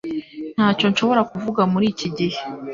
[0.55, 2.39] Ntacyo nshobora kuvuga muri iki gihe